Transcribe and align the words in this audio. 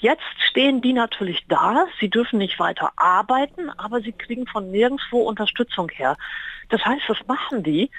jetzt 0.00 0.22
stehen 0.48 0.80
die 0.80 0.92
natürlich 0.92 1.44
da. 1.48 1.86
Sie 2.00 2.10
dürfen 2.10 2.38
nicht 2.38 2.58
weiter 2.58 2.92
arbeiten, 2.96 3.70
aber 3.70 4.00
sie 4.00 4.12
kriegen 4.12 4.46
von 4.46 4.70
nirgendwo 4.70 5.20
Unterstützung 5.22 5.88
her. 5.90 6.16
Das 6.68 6.84
heißt, 6.84 7.02
was 7.08 7.18
machen 7.26 7.62
die? 7.62 7.90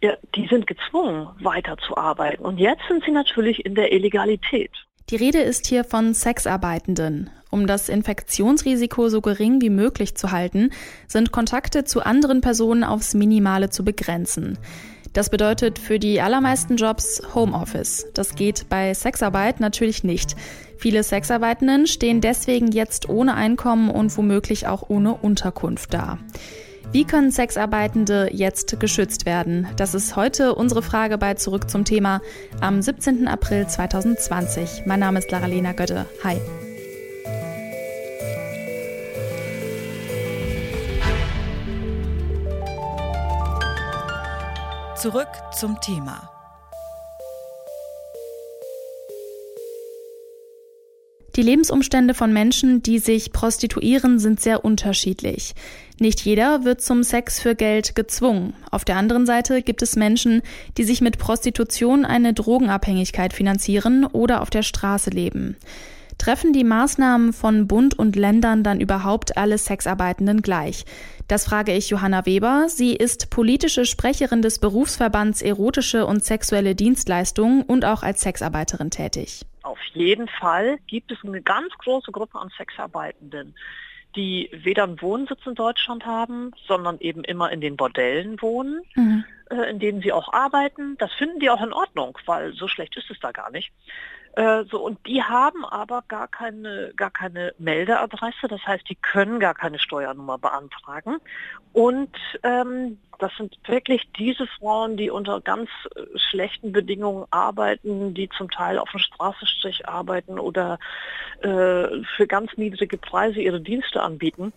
Ja, 0.00 0.14
die 0.34 0.46
sind 0.46 0.66
gezwungen, 0.66 1.28
weiterzuarbeiten. 1.40 2.44
Und 2.44 2.58
jetzt 2.58 2.82
sind 2.88 3.04
sie 3.04 3.10
natürlich 3.10 3.64
in 3.66 3.74
der 3.74 3.92
Illegalität. 3.92 4.70
Die 5.10 5.16
Rede 5.16 5.40
ist 5.40 5.66
hier 5.66 5.84
von 5.84 6.14
Sexarbeitenden. 6.14 7.30
Um 7.50 7.66
das 7.66 7.88
Infektionsrisiko 7.88 9.08
so 9.08 9.22
gering 9.22 9.62
wie 9.62 9.70
möglich 9.70 10.14
zu 10.14 10.32
halten, 10.32 10.70
sind 11.06 11.32
Kontakte 11.32 11.84
zu 11.84 12.02
anderen 12.02 12.42
Personen 12.42 12.84
aufs 12.84 13.14
Minimale 13.14 13.70
zu 13.70 13.84
begrenzen. 13.84 14.58
Das 15.12 15.30
bedeutet 15.30 15.78
für 15.78 15.98
die 15.98 16.20
allermeisten 16.20 16.76
Jobs 16.76 17.22
Homeoffice. 17.34 18.06
Das 18.14 18.34
geht 18.34 18.68
bei 18.68 18.94
Sexarbeit 18.94 19.60
natürlich 19.60 20.04
nicht. 20.04 20.36
Viele 20.76 21.02
Sexarbeitenden 21.02 21.86
stehen 21.86 22.20
deswegen 22.20 22.68
jetzt 22.68 23.08
ohne 23.08 23.34
Einkommen 23.34 23.90
und 23.90 24.16
womöglich 24.16 24.66
auch 24.66 24.88
ohne 24.88 25.14
Unterkunft 25.14 25.92
da. 25.92 26.18
Wie 26.92 27.04
können 27.04 27.30
Sexarbeitende 27.30 28.30
jetzt 28.32 28.80
geschützt 28.80 29.26
werden? 29.26 29.66
Das 29.76 29.94
ist 29.94 30.16
heute 30.16 30.54
unsere 30.54 30.82
Frage 30.82 31.18
bei 31.18 31.34
Zurück 31.34 31.68
zum 31.68 31.84
Thema 31.84 32.22
am 32.60 32.80
17. 32.80 33.28
April 33.28 33.66
2020. 33.66 34.84
Mein 34.86 35.00
Name 35.00 35.18
ist 35.18 35.30
Lara-Lena 35.30 35.72
Götte. 35.72 36.06
Hi. 36.24 36.38
Zurück 45.00 45.28
zum 45.56 45.80
Thema. 45.80 46.28
Die 51.36 51.42
Lebensumstände 51.42 52.14
von 52.14 52.32
Menschen, 52.32 52.82
die 52.82 52.98
sich 52.98 53.32
prostituieren, 53.32 54.18
sind 54.18 54.40
sehr 54.40 54.64
unterschiedlich. 54.64 55.54
Nicht 56.00 56.22
jeder 56.22 56.64
wird 56.64 56.80
zum 56.80 57.04
Sex 57.04 57.38
für 57.38 57.54
Geld 57.54 57.94
gezwungen. 57.94 58.54
Auf 58.72 58.84
der 58.84 58.96
anderen 58.96 59.24
Seite 59.24 59.62
gibt 59.62 59.82
es 59.82 59.94
Menschen, 59.94 60.42
die 60.78 60.84
sich 60.84 61.00
mit 61.00 61.18
Prostitution 61.18 62.04
eine 62.04 62.34
Drogenabhängigkeit 62.34 63.32
finanzieren 63.32 64.04
oder 64.04 64.42
auf 64.42 64.50
der 64.50 64.62
Straße 64.62 65.10
leben. 65.10 65.56
Treffen 66.18 66.52
die 66.52 66.64
Maßnahmen 66.64 67.32
von 67.32 67.68
Bund 67.68 67.98
und 67.98 68.16
Ländern 68.16 68.64
dann 68.64 68.80
überhaupt 68.80 69.36
alle 69.36 69.56
Sexarbeitenden 69.56 70.42
gleich? 70.42 70.84
Das 71.28 71.46
frage 71.46 71.72
ich 71.72 71.90
Johanna 71.90 72.26
Weber. 72.26 72.66
Sie 72.68 72.96
ist 72.96 73.30
politische 73.30 73.84
Sprecherin 73.84 74.42
des 74.42 74.58
Berufsverbands 74.58 75.42
Erotische 75.42 76.06
und 76.06 76.24
Sexuelle 76.24 76.74
Dienstleistungen 76.74 77.62
und 77.62 77.84
auch 77.84 78.02
als 78.02 78.22
Sexarbeiterin 78.22 78.90
tätig. 78.90 79.44
Auf 79.62 79.78
jeden 79.92 80.28
Fall 80.28 80.78
gibt 80.86 81.12
es 81.12 81.18
eine 81.24 81.42
ganz 81.42 81.72
große 81.78 82.10
Gruppe 82.10 82.38
an 82.38 82.48
Sexarbeitenden, 82.56 83.54
die 84.16 84.48
weder 84.52 84.84
einen 84.84 85.00
Wohnsitz 85.02 85.40
in 85.46 85.54
Deutschland 85.54 86.06
haben, 86.06 86.52
sondern 86.66 86.98
eben 87.00 87.24
immer 87.24 87.52
in 87.52 87.60
den 87.60 87.76
Bordellen 87.76 88.40
wohnen, 88.40 88.80
mhm. 88.94 89.24
äh, 89.50 89.70
in 89.70 89.78
denen 89.78 90.00
sie 90.00 90.12
auch 90.12 90.32
arbeiten. 90.32 90.96
Das 90.98 91.12
finden 91.12 91.40
die 91.40 91.50
auch 91.50 91.62
in 91.62 91.72
Ordnung, 91.74 92.18
weil 92.24 92.54
so 92.54 92.68
schlecht 92.68 92.96
ist 92.96 93.10
es 93.10 93.20
da 93.20 93.32
gar 93.32 93.50
nicht. 93.50 93.70
Äh, 94.32 94.64
so, 94.70 94.84
und 94.84 95.04
die 95.06 95.22
haben 95.22 95.64
aber 95.64 96.04
gar 96.08 96.28
keine, 96.28 96.92
gar 96.96 97.10
keine 97.10 97.54
Meldeadresse, 97.58 98.48
das 98.48 98.64
heißt, 98.66 98.88
die 98.88 98.94
können 98.94 99.40
gar 99.40 99.54
keine 99.54 99.78
Steuernummer 99.78 100.38
beantragen. 100.38 101.16
Und 101.72 102.16
ähm, 102.42 102.98
das 103.18 103.32
sind 103.36 103.56
wirklich 103.66 104.08
diese 104.18 104.46
Frauen, 104.46 104.96
die 104.96 105.10
unter 105.10 105.40
ganz 105.40 105.68
äh, 105.94 106.18
schlechten 106.30 106.72
Bedingungen 106.72 107.26
arbeiten, 107.30 108.14
die 108.14 108.28
zum 108.28 108.50
Teil 108.50 108.78
auf 108.78 108.90
dem 108.90 109.00
Straßenstrich 109.00 109.88
arbeiten 109.88 110.38
oder 110.38 110.78
äh, 111.40 112.02
für 112.16 112.26
ganz 112.26 112.56
niedrige 112.56 112.96
Preise 112.96 113.40
ihre 113.40 113.60
Dienste 113.60 114.02
anbieten. 114.02 114.52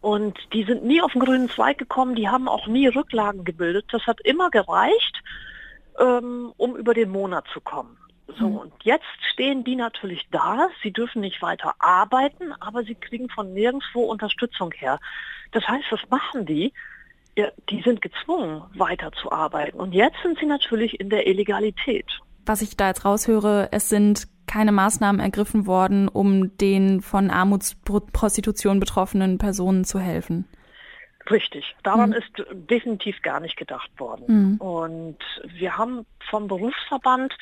Und 0.00 0.36
die 0.52 0.64
sind 0.64 0.84
nie 0.84 1.00
auf 1.00 1.12
den 1.12 1.20
grünen 1.20 1.48
Zweig 1.48 1.78
gekommen, 1.78 2.16
die 2.16 2.28
haben 2.28 2.48
auch 2.48 2.66
nie 2.66 2.88
Rücklagen 2.88 3.44
gebildet. 3.44 3.86
Das 3.92 4.06
hat 4.06 4.20
immer 4.22 4.50
gereicht, 4.50 5.22
ähm, 6.00 6.52
um 6.56 6.76
über 6.76 6.92
den 6.92 7.10
Monat 7.10 7.46
zu 7.52 7.60
kommen. 7.60 7.96
So, 8.38 8.48
mhm. 8.48 8.56
und 8.56 8.72
jetzt 8.82 9.04
stehen 9.32 9.64
die 9.64 9.76
natürlich 9.76 10.26
da. 10.30 10.68
Sie 10.82 10.92
dürfen 10.92 11.20
nicht 11.20 11.42
weiter 11.42 11.74
arbeiten, 11.78 12.52
aber 12.60 12.84
sie 12.84 12.94
kriegen 12.94 13.28
von 13.28 13.52
nirgendwo 13.52 14.02
Unterstützung 14.04 14.72
her. 14.72 14.98
Das 15.52 15.66
heißt, 15.66 15.84
was 15.90 16.00
machen 16.10 16.46
die? 16.46 16.72
Ja, 17.36 17.48
die 17.70 17.80
sind 17.82 18.02
gezwungen, 18.02 18.62
weiterzuarbeiten. 18.74 19.80
Und 19.80 19.92
jetzt 19.92 20.16
sind 20.22 20.38
sie 20.38 20.46
natürlich 20.46 21.00
in 21.00 21.08
der 21.08 21.26
Illegalität. 21.26 22.06
Was 22.44 22.60
ich 22.60 22.76
da 22.76 22.88
jetzt 22.88 23.04
raushöre, 23.04 23.68
es 23.72 23.88
sind 23.88 24.28
keine 24.46 24.72
Maßnahmen 24.72 25.20
ergriffen 25.20 25.66
worden, 25.66 26.08
um 26.08 26.56
den 26.58 27.00
von 27.00 27.30
Armutsprostitution 27.30 28.80
betroffenen 28.80 29.38
Personen 29.38 29.84
zu 29.84 29.98
helfen. 29.98 30.46
Richtig, 31.30 31.76
daran 31.84 32.10
mhm. 32.10 32.16
ist 32.16 32.44
definitiv 32.52 33.22
gar 33.22 33.40
nicht 33.40 33.56
gedacht 33.56 33.90
worden. 33.98 34.24
Mhm. 34.26 34.56
Und 34.56 35.18
wir 35.54 35.78
haben 35.78 36.04
vom 36.28 36.48
Berufsverband 36.48 37.34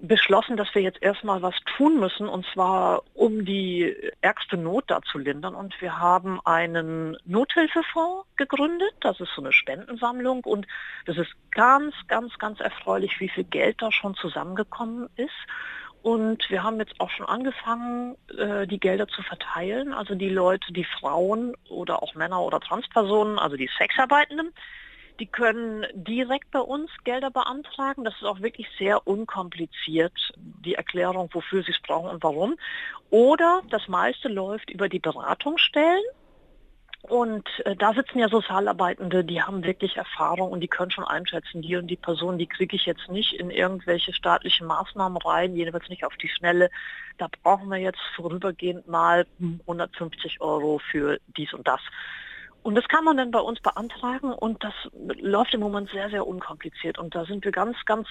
beschlossen, 0.00 0.56
dass 0.56 0.74
wir 0.74 0.82
jetzt 0.82 1.02
erstmal 1.02 1.42
was 1.42 1.54
tun 1.76 2.00
müssen, 2.00 2.28
und 2.28 2.44
zwar 2.52 3.02
um 3.14 3.44
die 3.44 3.94
ärgste 4.20 4.56
Not 4.56 4.84
da 4.88 5.00
zu 5.02 5.18
lindern. 5.18 5.54
Und 5.54 5.80
wir 5.80 5.98
haben 5.98 6.40
einen 6.44 7.16
Nothilfefonds 7.24 8.26
gegründet. 8.36 8.94
Das 9.00 9.20
ist 9.20 9.30
so 9.34 9.42
eine 9.42 9.52
Spendensammlung. 9.52 10.44
Und 10.44 10.66
das 11.06 11.16
ist 11.18 11.30
ganz, 11.50 11.94
ganz, 12.08 12.36
ganz 12.38 12.60
erfreulich, 12.60 13.20
wie 13.20 13.28
viel 13.28 13.44
Geld 13.44 13.80
da 13.80 13.92
schon 13.92 14.14
zusammengekommen 14.14 15.08
ist. 15.16 15.30
Und 16.02 16.50
wir 16.50 16.64
haben 16.64 16.80
jetzt 16.80 16.98
auch 16.98 17.10
schon 17.10 17.26
angefangen, 17.26 18.16
äh, 18.36 18.66
die 18.66 18.80
Gelder 18.80 19.06
zu 19.06 19.22
verteilen. 19.22 19.92
Also 19.94 20.16
die 20.16 20.30
Leute, 20.30 20.72
die 20.72 20.84
Frauen 20.84 21.54
oder 21.68 22.02
auch 22.02 22.16
Männer 22.16 22.40
oder 22.42 22.58
Transpersonen, 22.58 23.38
also 23.38 23.56
die 23.56 23.70
Sexarbeitenden, 23.78 24.52
die 25.20 25.26
können 25.26 25.86
direkt 25.94 26.50
bei 26.50 26.60
uns 26.60 26.90
Gelder 27.04 27.30
beantragen. 27.30 28.04
Das 28.04 28.14
ist 28.14 28.24
auch 28.24 28.40
wirklich 28.40 28.66
sehr 28.78 29.06
unkompliziert, 29.06 30.12
die 30.36 30.74
Erklärung, 30.74 31.28
wofür 31.32 31.62
sie 31.62 31.72
es 31.72 31.80
brauchen 31.80 32.10
und 32.10 32.22
warum. 32.22 32.56
Oder 33.10 33.62
das 33.70 33.88
meiste 33.88 34.28
läuft 34.28 34.70
über 34.70 34.88
die 34.88 34.98
Beratungsstellen. 34.98 36.02
Und 37.02 37.48
äh, 37.64 37.74
da 37.74 37.92
sitzen 37.94 38.20
ja 38.20 38.28
Sozialarbeitende, 38.28 39.24
die 39.24 39.42
haben 39.42 39.64
wirklich 39.64 39.96
Erfahrung 39.96 40.52
und 40.52 40.60
die 40.60 40.68
können 40.68 40.92
schon 40.92 41.04
einschätzen, 41.04 41.60
die 41.60 41.74
und 41.74 41.88
die 41.88 41.96
Person, 41.96 42.38
die 42.38 42.46
kriege 42.46 42.76
ich 42.76 42.86
jetzt 42.86 43.08
nicht 43.08 43.32
in 43.32 43.50
irgendwelche 43.50 44.12
staatlichen 44.12 44.68
Maßnahmen 44.68 45.18
rein, 45.18 45.56
jedenfalls 45.56 45.88
nicht 45.88 46.04
auf 46.04 46.16
die 46.16 46.28
Schnelle. 46.28 46.70
Da 47.18 47.26
brauchen 47.42 47.68
wir 47.70 47.78
jetzt 47.78 48.00
vorübergehend 48.14 48.86
mal 48.86 49.26
150 49.40 50.40
Euro 50.40 50.78
für 50.78 51.18
dies 51.36 51.52
und 51.52 51.66
das. 51.66 51.80
Und 52.62 52.76
das 52.76 52.86
kann 52.88 53.04
man 53.04 53.16
dann 53.16 53.30
bei 53.32 53.40
uns 53.40 53.60
beantragen 53.60 54.32
und 54.32 54.62
das 54.62 54.72
läuft 55.20 55.52
im 55.54 55.60
Moment 55.60 55.90
sehr, 55.90 56.10
sehr 56.10 56.26
unkompliziert. 56.26 56.98
Und 56.98 57.14
da 57.14 57.24
sind 57.24 57.44
wir 57.44 57.50
ganz, 57.50 57.76
ganz 57.86 58.06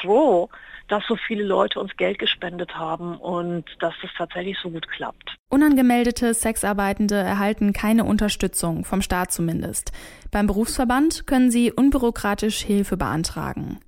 froh, 0.00 0.50
dass 0.88 1.02
so 1.08 1.16
viele 1.16 1.44
Leute 1.44 1.80
uns 1.80 1.96
Geld 1.96 2.18
gespendet 2.18 2.76
haben 2.76 3.16
und 3.16 3.64
dass 3.80 3.94
das 4.02 4.10
tatsächlich 4.16 4.58
so 4.62 4.70
gut 4.70 4.86
klappt. 4.88 5.36
Unangemeldete 5.48 6.34
Sexarbeitende 6.34 7.16
erhalten 7.16 7.72
keine 7.72 8.04
Unterstützung, 8.04 8.84
vom 8.84 9.00
Staat 9.00 9.32
zumindest. 9.32 9.92
Beim 10.30 10.46
Berufsverband 10.46 11.26
können 11.26 11.50
sie 11.50 11.72
unbürokratisch 11.72 12.58
Hilfe 12.62 12.96
beantragen. 12.98 13.80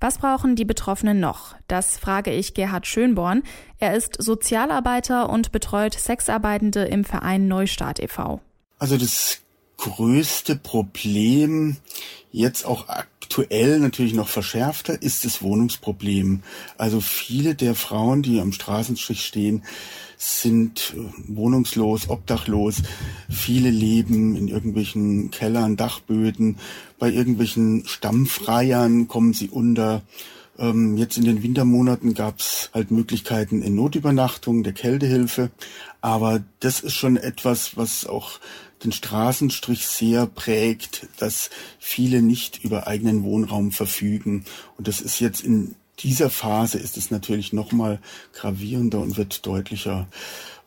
Was 0.00 0.18
brauchen 0.18 0.56
die 0.56 0.64
Betroffenen 0.64 1.20
noch? 1.20 1.56
Das 1.68 1.98
frage 1.98 2.32
ich 2.32 2.54
Gerhard 2.54 2.86
Schönborn. 2.86 3.42
Er 3.78 3.94
ist 3.94 4.22
Sozialarbeiter 4.22 5.28
und 5.28 5.52
betreut 5.52 5.92
Sexarbeitende 5.92 6.84
im 6.84 7.04
Verein 7.04 7.48
Neustart 7.48 8.00
e.V. 8.00 8.40
Also 8.80 8.96
das 8.96 9.40
größte 9.76 10.56
Problem, 10.56 11.76
jetzt 12.32 12.64
auch 12.64 12.88
aktuell 12.88 13.78
natürlich 13.78 14.14
noch 14.14 14.28
verschärfter, 14.28 15.02
ist 15.02 15.26
das 15.26 15.42
Wohnungsproblem. 15.42 16.42
Also 16.78 17.02
viele 17.02 17.54
der 17.54 17.74
Frauen, 17.74 18.22
die 18.22 18.40
am 18.40 18.52
Straßenstrich 18.52 19.22
stehen, 19.22 19.64
sind 20.16 20.94
äh, 20.96 21.00
wohnungslos, 21.28 22.08
obdachlos. 22.08 22.76
Viele 23.28 23.68
leben 23.68 24.34
in 24.34 24.48
irgendwelchen 24.48 25.30
Kellern, 25.30 25.76
Dachböden, 25.76 26.56
bei 26.98 27.10
irgendwelchen 27.10 27.86
Stammfreiern 27.86 29.08
kommen 29.08 29.34
sie 29.34 29.50
unter. 29.50 30.02
Ähm, 30.60 30.98
jetzt 30.98 31.16
in 31.16 31.24
den 31.24 31.42
Wintermonaten 31.42 32.14
gab's 32.14 32.70
halt 32.74 32.90
Möglichkeiten 32.90 33.62
in 33.62 33.74
Notübernachtung, 33.74 34.62
der 34.62 34.74
Kältehilfe. 34.74 35.50
Aber 36.02 36.42
das 36.60 36.80
ist 36.80 36.94
schon 36.94 37.16
etwas, 37.16 37.76
was 37.76 38.06
auch 38.06 38.38
den 38.84 38.92
Straßenstrich 38.92 39.86
sehr 39.86 40.26
prägt, 40.26 41.08
dass 41.18 41.50
viele 41.78 42.22
nicht 42.22 42.62
über 42.62 42.86
eigenen 42.86 43.24
Wohnraum 43.24 43.72
verfügen. 43.72 44.44
Und 44.76 44.86
das 44.86 45.00
ist 45.00 45.18
jetzt 45.18 45.42
in 45.42 45.74
dieser 46.02 46.30
Phase 46.30 46.78
ist 46.78 46.96
es 46.96 47.10
natürlich 47.10 47.52
noch 47.52 47.72
mal 47.72 48.00
gravierender 48.32 49.00
und 49.00 49.16
wird 49.16 49.46
deutlicher. 49.46 50.08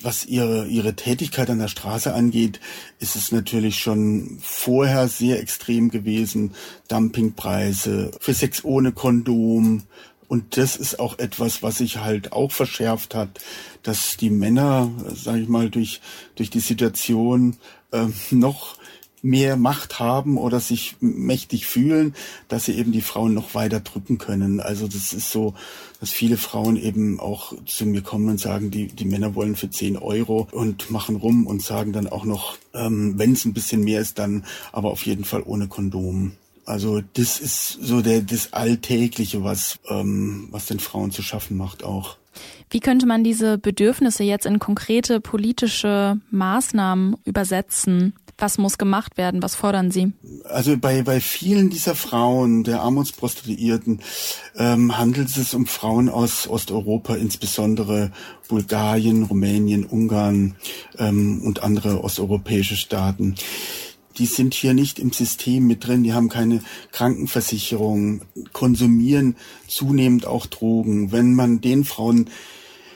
Was 0.01 0.25
ihre, 0.25 0.67
ihre 0.67 0.95
Tätigkeit 0.95 1.49
an 1.49 1.59
der 1.59 1.67
Straße 1.67 2.13
angeht, 2.13 2.59
ist 2.99 3.15
es 3.15 3.31
natürlich 3.31 3.79
schon 3.79 4.37
vorher 4.41 5.07
sehr 5.07 5.39
extrem 5.39 5.89
gewesen. 5.89 6.53
Dumpingpreise 6.87 8.11
für 8.19 8.33
Sex 8.33 8.63
ohne 8.63 8.91
Kondom, 8.91 9.83
Und 10.27 10.57
das 10.57 10.75
ist 10.75 10.99
auch 10.99 11.19
etwas, 11.19 11.61
was 11.63 11.77
sich 11.77 11.97
halt 11.97 12.31
auch 12.31 12.51
verschärft 12.51 13.13
hat, 13.13 13.39
dass 13.83 14.17
die 14.17 14.29
Männer, 14.29 14.91
sage 15.13 15.41
ich 15.41 15.47
mal, 15.47 15.69
durch, 15.69 16.01
durch 16.35 16.49
die 16.49 16.59
Situation 16.59 17.57
äh, 17.91 18.07
noch 18.31 18.77
mehr 19.23 19.55
Macht 19.55 19.99
haben 19.99 20.37
oder 20.37 20.59
sich 20.59 20.97
mächtig 20.99 21.65
fühlen, 21.65 22.13
dass 22.49 22.65
sie 22.65 22.73
eben 22.73 22.91
die 22.91 23.01
Frauen 23.01 23.33
noch 23.33 23.55
weiter 23.55 23.79
drücken 23.79 24.19
können. 24.19 24.59
Also 24.59 24.85
das 24.85 25.13
ist 25.13 25.31
so, 25.31 25.55
dass 25.99 26.11
viele 26.11 26.37
Frauen 26.37 26.75
eben 26.75 27.19
auch 27.19 27.53
zu 27.65 27.85
mir 27.85 28.01
kommen 28.01 28.29
und 28.29 28.39
sagen, 28.39 28.69
die, 28.69 28.87
die 28.87 29.05
Männer 29.05 29.33
wollen 29.33 29.55
für 29.55 29.69
10 29.69 29.97
Euro 29.97 30.49
und 30.51 30.91
machen 30.91 31.15
rum 31.15 31.47
und 31.47 31.61
sagen 31.61 31.93
dann 31.93 32.07
auch 32.07 32.25
noch, 32.25 32.57
ähm, 32.73 33.13
wenn 33.17 33.31
es 33.31 33.45
ein 33.45 33.53
bisschen 33.53 33.83
mehr 33.83 34.01
ist, 34.01 34.19
dann 34.19 34.45
aber 34.73 34.91
auf 34.91 35.05
jeden 35.05 35.23
Fall 35.23 35.41
ohne 35.45 35.67
Kondom. 35.67 36.33
Also 36.65 37.01
das 37.01 37.39
ist 37.39 37.77
so 37.81 38.01
der 38.01 38.21
das 38.21 38.53
Alltägliche, 38.53 39.43
was 39.43 39.79
ähm, 39.89 40.47
was 40.51 40.67
den 40.67 40.79
Frauen 40.79 41.11
zu 41.11 41.21
schaffen 41.21 41.57
macht 41.57 41.83
auch. 41.83 42.17
Wie 42.69 42.79
könnte 42.79 43.05
man 43.05 43.23
diese 43.23 43.57
Bedürfnisse 43.57 44.23
jetzt 44.23 44.45
in 44.45 44.59
konkrete 44.59 45.19
politische 45.19 46.19
Maßnahmen 46.31 47.17
übersetzen? 47.23 48.13
Was 48.39 48.57
muss 48.57 48.79
gemacht 48.79 49.17
werden? 49.17 49.43
Was 49.43 49.53
fordern 49.53 49.91
Sie? 49.91 50.11
Also 50.45 50.75
bei, 50.77 51.03
bei 51.03 51.21
vielen 51.21 51.69
dieser 51.69 51.93
Frauen, 51.93 52.63
der 52.63 52.81
Armutsprostituierten, 52.81 54.01
ähm, 54.57 54.97
handelt 54.97 55.29
es 55.37 55.53
um 55.53 55.67
Frauen 55.67 56.09
aus 56.09 56.47
Osteuropa, 56.47 57.15
insbesondere 57.15 58.11
Bulgarien, 58.47 59.23
Rumänien, 59.23 59.85
Ungarn 59.85 60.55
ähm, 60.97 61.43
und 61.43 61.61
andere 61.61 62.03
osteuropäische 62.03 62.75
Staaten 62.75 63.35
die 64.17 64.25
sind 64.25 64.53
hier 64.53 64.73
nicht 64.73 64.99
im 64.99 65.11
System 65.11 65.67
mit 65.67 65.85
drin, 65.85 66.03
die 66.03 66.13
haben 66.13 66.29
keine 66.29 66.61
Krankenversicherung, 66.91 68.21
konsumieren 68.51 69.35
zunehmend 69.67 70.25
auch 70.25 70.45
Drogen. 70.45 71.11
Wenn 71.11 71.35
man 71.35 71.61
den 71.61 71.83
Frauen 71.83 72.29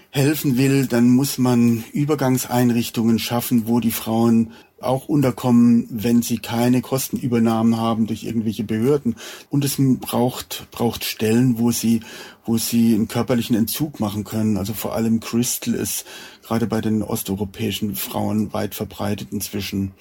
helfen 0.09 0.57
will, 0.57 0.87
dann 0.87 1.09
muss 1.09 1.37
man 1.37 1.83
Übergangseinrichtungen 1.93 3.19
schaffen, 3.19 3.67
wo 3.67 3.79
die 3.79 3.91
Frauen 3.91 4.51
auch 4.79 5.07
unterkommen, 5.07 5.87
wenn 5.89 6.21
sie 6.21 6.37
keine 6.37 6.81
Kostenübernahmen 6.81 7.77
haben 7.77 8.07
durch 8.07 8.23
irgendwelche 8.23 8.63
Behörden. 8.63 9.15
Und 9.49 9.65
es 9.65 9.75
braucht, 9.77 10.67
braucht 10.71 11.03
Stellen, 11.03 11.57
wo 11.57 11.71
sie, 11.71 12.01
wo 12.45 12.57
sie 12.57 12.93
einen 12.93 13.07
körperlichen 13.07 13.55
Entzug 13.55 13.99
machen 13.99 14.23
können. 14.23 14.57
Also 14.57 14.73
vor 14.73 14.93
allem 14.93 15.19
Crystal 15.19 15.73
ist 15.73 16.05
gerade 16.43 16.67
bei 16.67 16.81
den 16.81 17.01
osteuropäischen 17.01 17.95
Frauen 17.95 18.53
weit 18.53 18.75
verbreitet 18.75 19.29
inzwischen. 19.31 19.93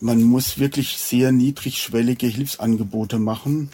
Man 0.00 0.22
muss 0.22 0.58
wirklich 0.58 0.96
sehr 0.96 1.30
niedrigschwellige 1.30 2.26
Hilfsangebote 2.26 3.18
machen, 3.18 3.70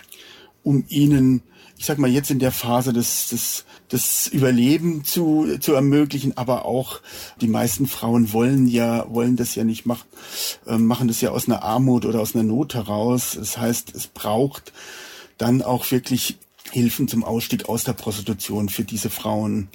um 0.69 0.85
ihnen 0.89 1.43
ich 1.79 1.85
sag 1.85 1.99
mal, 1.99 2.11
jetzt 2.11 2.31
in 2.31 2.41
der 2.41 2.51
Phase 2.51 2.93
des, 2.93 3.29
des, 3.29 3.65
des 3.93 4.27
Überleben 4.27 5.05
zu, 5.05 5.59
zu 5.61 5.75
ermöglichen, 5.75 6.37
aber 6.37 6.65
auch 6.65 7.01
die 7.41 7.47
meisten 7.47 7.87
Frauen 7.87 8.33
wollen 8.33 8.67
ja, 8.67 9.07
wollen 9.09 9.37
das 9.37 9.55
ja 9.55 9.63
nicht 9.63 9.87
machen, 9.87 10.09
äh, 10.67 10.77
machen 10.77 11.07
das 11.07 11.21
ja 11.21 11.31
aus 11.31 11.47
einer 11.47 11.63
Armut 11.63 12.05
oder 12.05 12.21
aus 12.21 12.35
einer 12.35 12.43
Not 12.43 12.75
heraus. 12.75 13.37
Das 13.39 13.59
heißt, 13.59 13.95
es 13.95 14.09
braucht 14.09 14.73
dann 15.39 15.63
auch 15.63 15.89
wirklich 15.93 16.37
Hilfen 16.73 17.07
zum 17.07 17.23
Ausstieg 17.23 17.69
aus 17.69 17.85
der 17.85 17.93
Prostitution 17.93 18.69
für 18.69 18.85
diese 18.85 19.09
Frauen. 19.09 19.69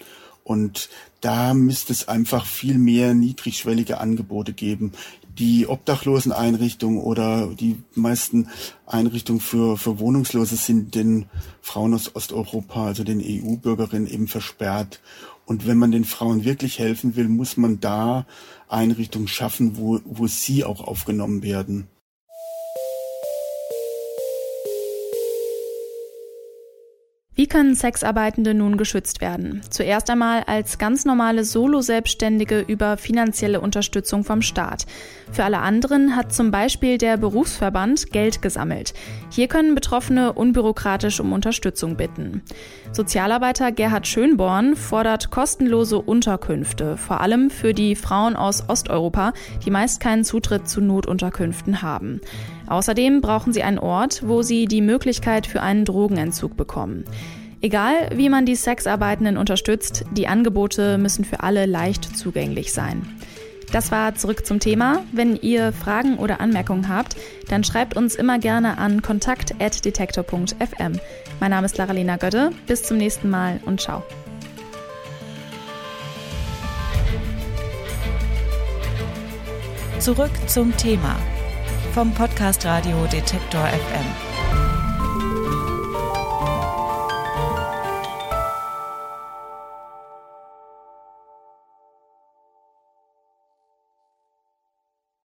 Und 0.44 0.90
da 1.22 1.54
müsste 1.54 1.94
es 1.94 2.10
einfach 2.10 2.46
viel 2.46 2.78
mehr 2.78 3.14
niedrigschwellige 3.14 4.02
Angebote 4.02 4.52
geben 4.52 4.92
die 5.38 5.68
Obdachloseneinrichtungen 5.68 7.00
oder 7.00 7.48
die 7.48 7.78
meisten 7.96 8.50
Einrichtungen 8.86 9.42
für, 9.42 9.78
für 9.78 10.00
Wohnungslose 10.00 10.56
sind 10.56 10.96
den 10.96 11.26
Frauen 11.62 11.94
aus 11.94 12.16
Osteuropa, 12.16 12.88
also 12.88 13.04
den 13.04 13.22
EU-Bürgerinnen 13.22 14.08
eben 14.08 14.28
versperrt. 14.28 15.02
Und 15.46 15.68
wenn 15.68 15.78
man 15.78 15.92
den 15.92 16.06
Frauen 16.06 16.46
wirklich 16.46 16.80
helfen 16.80 17.16
will, 17.16 17.28
muss 17.28 17.58
man 17.58 17.80
da 17.80 18.26
Einrichtungen 18.70 19.28
schaffen, 19.28 19.78
wo, 19.78 20.00
wo 20.06 20.28
sie 20.28 20.64
auch 20.64 20.82
aufgenommen 20.82 21.44
werden. 21.44 21.88
Können 27.54 27.76
Sexarbeitende 27.76 28.56
nun 28.56 28.78
geschützt 28.78 29.22
werden? 29.22 29.62
Zuerst 29.70 30.10
einmal 30.10 30.42
als 30.48 30.80
ganz 30.80 31.06
normale 31.06 31.44
Solo-Selbstständige 31.44 32.62
über 32.62 32.98
finanzielle 32.98 33.62
Unterstützung 33.62 34.24
vom 34.24 34.42
Staat. 34.42 34.88
Für 35.32 35.44
alle 35.44 35.60
anderen 35.60 36.16
hat 36.16 36.34
zum 36.34 36.50
Beispiel 36.50 36.98
der 36.98 37.16
Berufsverband 37.18 38.12
Geld 38.12 38.42
gesammelt. 38.42 38.96
Hier 39.30 39.48
können 39.48 39.76
Betroffene 39.76 40.34
unbürokratisch 40.34 41.20
um 41.20 41.32
Unterstützung 41.32 41.96
bitten. 41.96 42.42
Sozialarbeiter 42.92 43.72
Gerhard 43.72 44.08
Schönborn 44.08 44.76
fordert 44.76 45.30
kostenlose 45.30 46.00
Unterkünfte, 46.00 46.98
vor 46.98 47.22
allem 47.22 47.52
für 47.52 47.76
die 47.76 47.96
Frauen 47.96 48.36
aus 48.36 48.68
Osteuropa, 48.68 49.32
die 49.64 49.70
meist 49.70 50.00
keinen 50.00 50.24
Zutritt 50.24 50.68
zu 50.68 50.82
Notunterkünften 50.82 51.84
haben. 51.84 52.20
Außerdem 52.66 53.22
brauchen 53.22 53.54
sie 53.54 53.62
einen 53.62 53.78
Ort, 53.78 54.24
wo 54.26 54.42
sie 54.42 54.66
die 54.66 54.82
Möglichkeit 54.82 55.46
für 55.46 55.62
einen 55.62 55.86
Drogenentzug 55.86 56.58
bekommen. 56.58 57.04
Egal, 57.64 58.10
wie 58.14 58.28
man 58.28 58.46
die 58.46 58.58
Sexarbeitenden 58.58 59.38
unterstützt, 59.38 60.04
die 60.12 60.28
Angebote 60.28 60.98
müssen 60.98 61.24
für 61.24 61.40
alle 61.44 61.66
leicht 61.66 62.18
zugänglich 62.18 62.74
sein. 62.74 63.08
Das 63.72 63.90
war 63.90 64.16
zurück 64.16 64.46
zum 64.46 64.60
Thema. 64.60 65.06
Wenn 65.14 65.38
ihr 65.38 65.72
Fragen 65.72 66.18
oder 66.18 66.42
Anmerkungen 66.42 66.90
habt, 66.90 67.16
dann 67.48 67.64
schreibt 67.64 67.96
uns 67.96 68.16
immer 68.16 68.38
gerne 68.38 68.78
an 68.80 69.02
kontakt.detektor.fm. 69.02 71.00
Mein 71.40 71.52
Name 71.52 71.66
ist 71.66 71.78
Laralena 71.78 72.18
Götte. 72.18 72.52
Bis 72.68 72.84
zum 72.84 72.98
nächsten 72.98 73.30
Mal 73.30 73.62
und 73.66 73.80
ciao. 73.80 74.04
Zurück 80.00 80.32
zum 80.48 80.76
Thema 80.76 81.16
vom 81.94 82.14
Podcast 82.14 82.66
Radio 82.66 83.06
Detektor 83.10 83.66
FM. 83.68 84.43